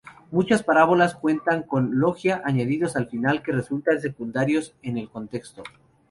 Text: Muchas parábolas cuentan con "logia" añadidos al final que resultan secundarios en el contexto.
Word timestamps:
Muchas 0.31 0.63
parábolas 0.63 1.13
cuentan 1.13 1.61
con 1.61 1.99
"logia" 1.99 2.41
añadidos 2.43 2.95
al 2.95 3.05
final 3.07 3.43
que 3.43 3.51
resultan 3.51 4.01
secundarios 4.01 4.73
en 4.81 4.97
el 4.97 5.07
contexto. 5.11 5.61